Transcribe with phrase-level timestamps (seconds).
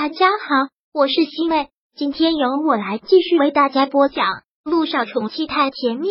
[0.00, 4.26] 大家好，我是西妹，今天由我来继续为大家播讲
[4.62, 6.06] 《路上宠妻太甜蜜》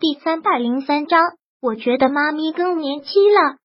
[0.00, 1.20] 第三百零三章。
[1.60, 3.58] 我觉得妈咪更年期了。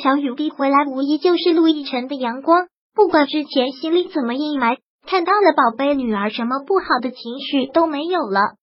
[0.00, 2.68] 小雨滴回来，无疑就是陆亦辰的阳光。
[2.94, 8.54] 不管之前心里怎么阴霾，看到了宝贝女儿，什么不好的情绪都没有了。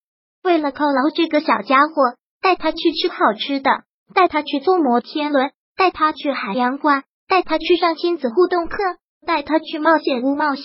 [0.41, 3.69] 为了犒劳这个小家伙，带他去吃好吃的，
[4.13, 7.03] 带他去坐摩天轮，带他去海洋馆。
[7.27, 8.77] 带他去上亲子互动课，
[9.25, 10.63] 带他去冒险屋冒险。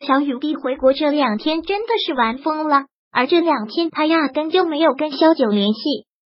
[0.00, 5.80] 小雨滴回国这两天真的是玩疯了，而这两天他压根就没有跟小九联系。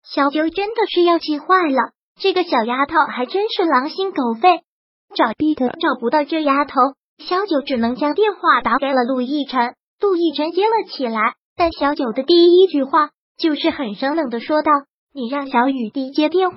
[0.05, 4.63] 小九真的是要气坏了，这个小丫头还真是狼心狗肺，
[5.15, 6.75] 找逼的找不到这丫头。
[7.19, 14.71] 小九只能将电话打给了陆亦辰，陆亦辰接了起来，但小九的第一句话就是很生冷的说道
[15.13, 16.57] ：“你让小雨滴接电话。”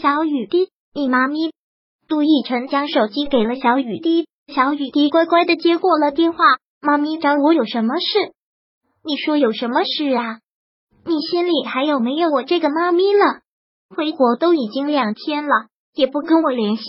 [0.00, 1.52] 小雨滴，你妈咪。
[2.06, 6.38] 杜奕辰将手机给了小雨滴，小雨滴乖乖的接过了电话。
[6.80, 8.34] 妈咪找我有什么事？
[9.02, 10.40] 你说有什么事啊？
[11.06, 13.40] 你心里还有没有我这个妈咪了？
[13.88, 16.82] 回国都已经两天了，也不跟我联系。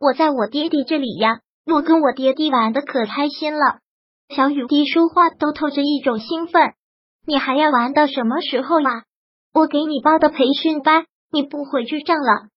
[0.00, 3.80] 我在我爹爹这里呀，我跟我爹爹玩的可开心了。
[4.34, 6.72] 小雨滴说话都透着一种兴奋。
[7.26, 9.04] 你还要玩到什么时候啊？
[9.52, 12.48] 我给你报的培训班，你不回去上了？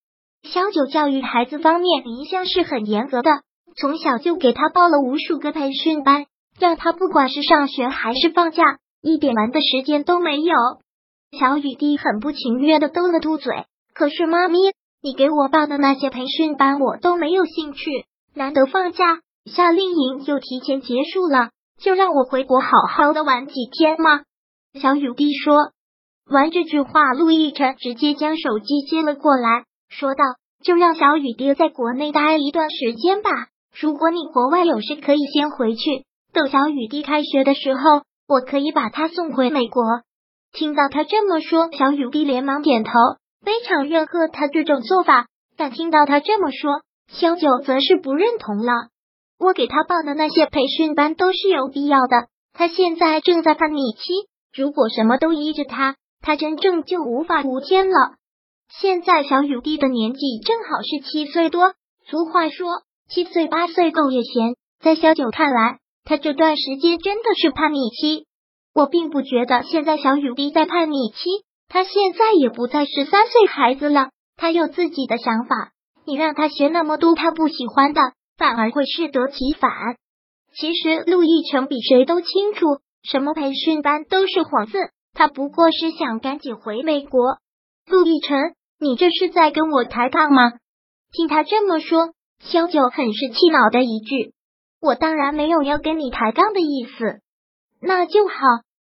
[0.42, 3.30] 小九教育孩子方面一向是很严格的，
[3.76, 6.26] 从小就给他报了无数个培训班，
[6.58, 8.62] 让他不管是上学还是放假，
[9.00, 10.54] 一点玩的时间都没有。
[11.38, 14.58] 小雨滴很不情愿的嘟了嘟嘴，可是妈咪，
[15.00, 18.04] 你给我报的那些培训班我都没有兴趣，
[18.34, 24.22] 难得放假，夏令营又提前结束了，就让我回国好好的玩几天吗？
[24.78, 25.70] 小雨滴说
[26.30, 29.64] 完这句话，陆亦辰直接将手机接了过来。
[29.92, 30.24] 说道
[30.64, 33.30] ：“就让小雨滴在国内待一段时间吧。
[33.78, 36.04] 如果你国外有事，可以先回去。
[36.32, 37.80] 等小雨滴开学的时候，
[38.26, 39.82] 我可以把他送回美国。”
[40.52, 42.90] 听到他这么说，小雨滴连忙点头，
[43.44, 45.26] 非常认可他这种做法。
[45.56, 48.72] 但听到他这么说，小九则是不认同了。
[49.38, 52.28] 我给他报的那些培训班都是有必要的。
[52.54, 58.14] 他现在正在叛逆期，如果什么都依着他，他真正就无法无天了。
[58.80, 61.74] 现在小雨滴的年纪正好是七岁多，
[62.08, 62.66] 俗话说
[63.08, 64.56] 七岁八岁够也闲。
[64.80, 68.26] 在小九看来，他这段时间真的是叛逆期。
[68.74, 75.72] 我并不觉得现在小雨滴在叛逆期，他现在也不再是三岁孩子了，他有自己的想法。
[76.06, 78.00] 你让他学那么多他不喜欢的，
[78.38, 79.70] 反而会适得其反。
[80.56, 84.78] 其实陆亦辰比谁都清楚，什么培训班都是幌子，
[85.12, 87.36] 他不过是想赶紧回美国。
[87.86, 88.54] 陆亦辰。
[88.82, 90.54] 你这是在跟我抬杠吗？
[91.12, 94.32] 听他这么说，萧九很是气恼的一句
[94.82, 97.20] ：“我当然没有要跟你抬杠的意思。”
[97.80, 98.34] 那就好，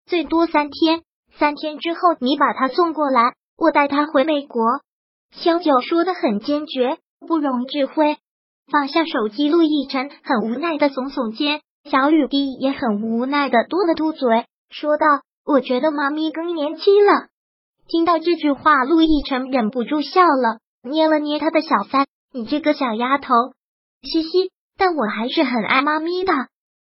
[0.07, 1.03] 最多三天，
[1.37, 4.63] 三天之后你把他送过来，我带他回美国。
[5.33, 8.17] 萧九说的很坚决，不容置喙。
[8.71, 15.05] 放下手机，陆亦辰很无奈的耸耸肩，小雨滴也很无奈的嘟了嘟嘴，说道
[15.45, 17.27] ：“我觉得妈咪更年期了。”
[17.91, 23.33] 听到这句话，陆亦辰忍不住笑了，捏了捏他的小腮：“你这个小丫头，
[24.01, 24.29] 嘻嘻。”
[24.79, 26.31] 但我还是很爱妈咪的。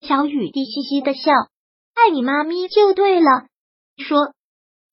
[0.00, 1.32] 小雨滴嘻嘻的笑
[1.94, 3.26] ：“爱你妈咪就对了。”
[4.02, 4.32] 说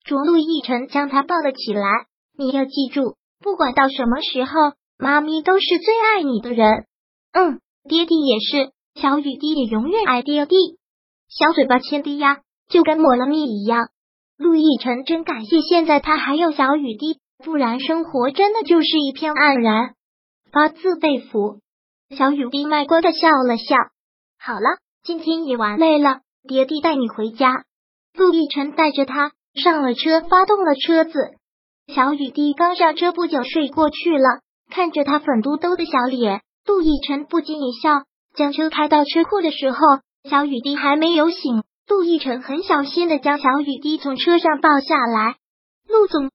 [0.04, 1.88] 着，陆亦辰将他抱了起来
[2.36, 4.52] ：“你要记住，不管到什么时候，
[4.98, 6.84] 妈咪都是最爱你的人。”
[7.32, 8.72] 嗯，爹地也是。
[8.94, 10.78] 小雨滴也永远爱爹地。
[11.30, 13.88] 小嘴巴亲爹呀，就跟抹了蜜一样。
[14.36, 19.94] 陆亦辰真感谢现在他还有小雨滴，不然生活真的就是一片黯然。
[20.50, 21.60] 发自肺腑。
[22.16, 23.76] 小雨滴卖乖的笑了笑。
[24.38, 27.64] 好了，今天也玩累了，爹地带你回家。
[28.16, 31.12] 陆亦辰带着他上了车，发动了车子。
[31.94, 34.40] 小雨滴刚上车不久睡过去了，
[34.70, 38.02] 看着他粉嘟嘟的小脸，陆亦辰不禁一笑。
[38.34, 39.78] 将车开到车库的时候，
[40.28, 41.62] 小雨滴还没有醒。
[41.86, 45.36] 陆亦辰很小心的将小雨滴从车上抱下来。
[45.88, 46.30] 陆总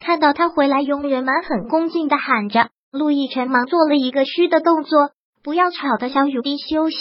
[0.00, 2.70] 看到他回来，佣人们很恭敬的喊着。
[2.90, 5.10] 陆亦辰忙做了一个嘘的动作，
[5.42, 6.96] 不要吵到小雨滴休息。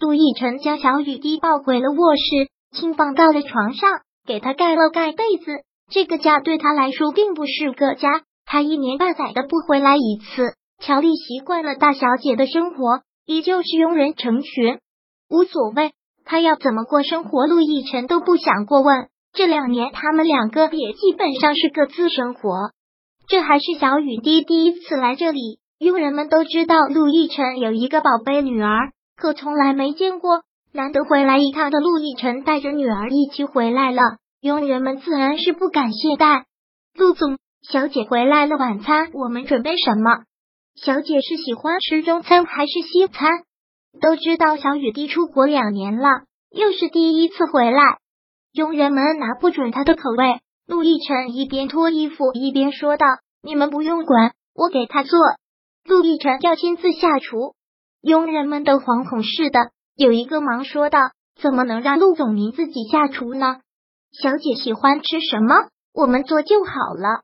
[0.00, 3.90] 陆亦辰将小雨滴抱回了卧室，轻放到了床上，
[4.26, 5.64] 给他盖了盖被子。
[5.90, 10.54] 这个家对他来说并不是个家，他一年半载的不回来一次。
[10.80, 14.78] 乔丽习惯了大小姐的生活，依旧是佣人成群，
[15.28, 15.92] 无所谓。
[16.30, 19.08] 他要怎么过生活，陆亦辰都不想过问。
[19.32, 22.70] 这两年，他们两个也基本上是各自生活。
[23.26, 34.02] 这还是小雨滴第一次来这里，佣人们都知道陆亦辰有一个宝贝女儿，可从来没见过难得回来一趟的陆亦辰带着女儿一起回来了。
[34.42, 36.42] 佣人们自然是不敢懈怠。
[36.94, 40.24] 陆总，小姐回来了，晚餐我们准备什么？
[40.76, 43.30] 小姐是喜欢吃中餐还是西餐？
[44.00, 46.08] 都知道小雨滴出国两年了，
[46.50, 47.82] 又是第一次回来，
[48.52, 50.40] 佣人们拿不准她的口味。
[50.66, 53.06] 陆亦辰一边脱衣服一边说道
[53.42, 55.18] ：“你们不用管，我给他做。”
[55.88, 57.54] 陆亦辰要亲自下厨，
[58.02, 60.98] 佣人们都惶恐似的，有一个忙说道
[61.40, 63.60] ：“怎么能让陆总您自己下厨呢？
[64.12, 65.54] 小姐喜欢吃什么，
[65.94, 67.22] 我们做就好了。”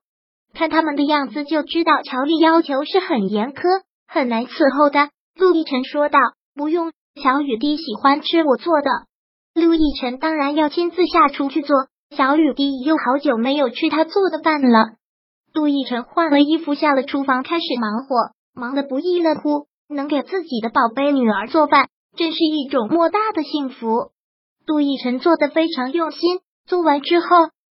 [0.54, 5.10] 看他们的样子就知道乔丽要求是很严苛、很难伺候的。
[5.36, 6.18] 陆亦辰说道
[6.54, 6.92] ：“不用，
[7.22, 8.90] 小雨滴喜欢吃我做的。”
[9.54, 11.88] 陆亦辰当然要亲自下厨去做。
[12.16, 14.92] 小雨滴又好久没有吃他做的饭了。
[15.52, 19.66] 陆亦辰换了衣服，下了厨房，开始忙活，忙得不亦乐乎。
[19.88, 24.12] 能给自己的宝贝女儿做饭，真是一种莫大的幸福。
[24.66, 26.40] 陆亦辰做的非常用心。
[26.66, 27.26] 做完之后，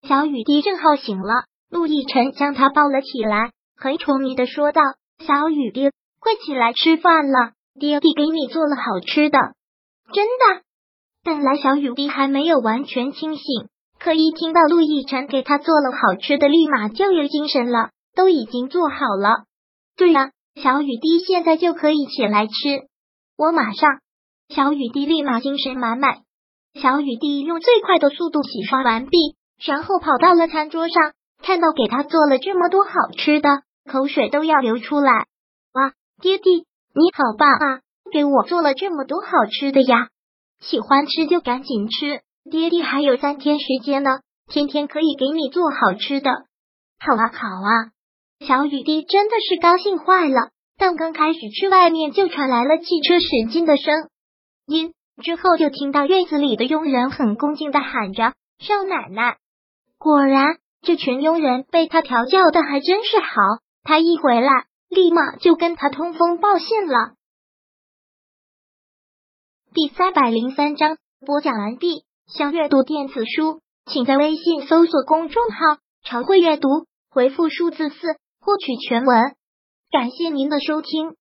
[0.08, 1.46] 小雨滴正好醒了。
[1.70, 4.82] 陆亦辰将他抱了起来，很宠溺的说道
[5.26, 5.90] ：“小雨滴，
[6.20, 9.38] 快起来吃饭了，爹地给你做了好吃的。”
[10.14, 10.64] 真的。
[11.24, 13.44] 本来小雨滴还没有完全清醒，
[14.00, 17.90] 可一听到陆亦辰给他做了好吃的，立马就有精神了。
[18.16, 19.46] 都已经做好了。
[19.98, 20.30] 对呀，
[20.62, 22.54] 小雨滴现在就可以起来吃。
[23.36, 23.90] 我马上。
[24.50, 26.18] 小雨滴立马精神满满。
[26.80, 29.18] 小雨滴用最快的速度洗刷完毕，
[29.66, 31.14] 然后跑到了餐桌上。
[31.42, 33.50] 看到给他做了这么多好吃的，
[33.92, 35.26] 口水都要流出来。
[35.74, 37.82] 哇，爹地，你好棒啊！
[38.12, 40.10] 给我做了这么多好吃的呀！
[40.60, 46.30] 喜欢吃就赶紧吃，爹地还有三天时间呢，天天可以给你做好吃的。
[47.00, 47.90] 好啊，好啊！
[48.46, 50.52] 小雨滴真的是高兴坏了。
[50.78, 54.10] 但刚开始吃，外面就传来了汽车驶进的声
[54.68, 54.94] 音，
[55.24, 59.38] 之后就听到院子里的佣人很恭敬的喊着少奶奶。
[59.98, 60.58] 果然。
[60.86, 63.42] 这群佣人被他调教的还真是好，
[63.84, 67.16] 他一回来，立马就跟他通风报信了。
[69.74, 72.06] 第三百零三章播讲完毕。
[72.26, 76.70] 想阅读电子书，请在微信搜索公众号“常会阅读”，
[77.12, 77.96] 回复数字四
[78.40, 79.36] 获取全文。
[79.92, 81.18] 感谢您的收听。